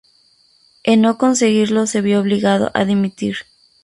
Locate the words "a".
2.73-2.85